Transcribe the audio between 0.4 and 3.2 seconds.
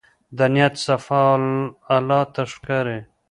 نیت صفا الله ته ښکاري.